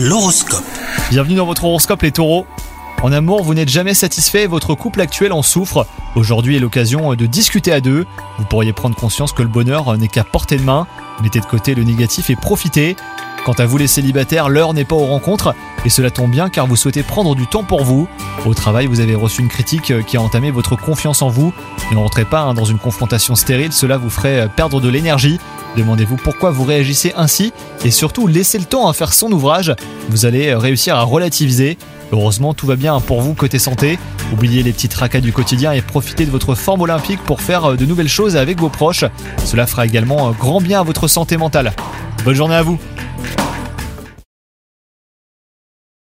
[0.00, 0.62] L'horoscope.
[1.10, 2.46] Bienvenue dans votre horoscope les taureaux.
[3.02, 5.88] En amour, vous n'êtes jamais satisfait, votre couple actuel en souffre.
[6.14, 8.06] Aujourd'hui est l'occasion de discuter à deux.
[8.38, 10.86] Vous pourriez prendre conscience que le bonheur n'est qu'à portée de main.
[11.20, 12.94] Mettez de côté le négatif et profitez.
[13.44, 15.52] Quant à vous les célibataires, l'heure n'est pas aux rencontres
[15.84, 18.06] et cela tombe bien car vous souhaitez prendre du temps pour vous.
[18.46, 21.52] Au travail, vous avez reçu une critique qui a entamé votre confiance en vous.
[21.90, 25.40] Ne rentrez pas hein, dans une confrontation stérile, cela vous ferait perdre de l'énergie.
[25.76, 27.52] Demandez-vous pourquoi vous réagissez ainsi
[27.84, 29.74] et surtout laissez le temps à faire son ouvrage.
[30.08, 31.78] Vous allez réussir à relativiser.
[32.12, 33.98] Heureusement, tout va bien pour vous côté santé.
[34.32, 37.84] Oubliez les petits tracas du quotidien et profitez de votre forme olympique pour faire de
[37.84, 39.04] nouvelles choses avec vos proches.
[39.44, 41.72] Cela fera également grand bien à votre santé mentale.
[42.24, 42.78] Bonne journée à vous